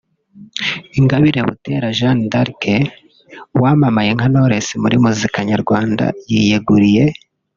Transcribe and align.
Ingabire 0.99 1.39
Butera 1.47 1.87
Jean 1.97 2.17
d’Arc 2.31 2.61
wamamaye 3.61 4.11
nka 4.17 4.27
Knowless 4.31 4.67
muri 4.83 4.95
muzika 5.03 5.37
nyarwanda 5.49 6.05
yiyeguriye 6.31 7.05